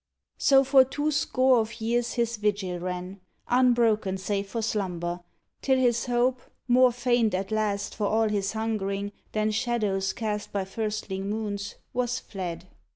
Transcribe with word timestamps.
So 0.39 0.63
for 0.63 0.83
two 0.83 1.11
score 1.11 1.59
of 1.59 1.79
years 1.79 2.13
his 2.13 2.37
vigil 2.37 2.79
ran. 2.79 3.21
Unbroken 3.47 4.17
save 4.17 4.49
for 4.49 4.63
slumber, 4.63 5.19
till 5.61 5.77
his 5.77 6.07
hope. 6.07 6.41
More 6.67 6.91
faint 6.91 7.35
at 7.35 7.51
last, 7.51 7.93
for 7.93 8.07
all 8.07 8.27
his 8.29 8.53
hungering. 8.53 9.11
Than 9.33 9.51
shadows 9.51 10.11
cast 10.13 10.51
by 10.51 10.65
firstling 10.65 11.29
moons, 11.29 11.75
was 11.93 12.17
fled. 12.17 12.65